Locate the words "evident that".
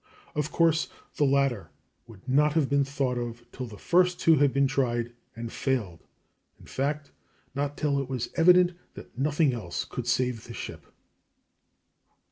8.35-9.15